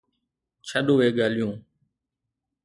ڇڏ 0.67 0.85
اهي 0.93 1.09
ڳالهيون. 1.17 1.55